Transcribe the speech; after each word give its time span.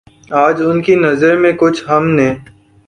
آج 0.45 0.61
ان 0.61 0.81
کی 0.81 0.95
نظر 0.95 1.33
میں 1.37 1.51
کچھ 1.57 1.83
ہم 1.89 2.03
نے 2.09 2.29